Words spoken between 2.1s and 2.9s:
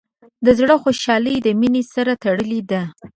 تړلې ده.